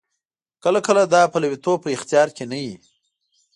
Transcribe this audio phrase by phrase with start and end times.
[0.63, 2.75] کله کله دا پلویتوب په اختیار کې نه وي.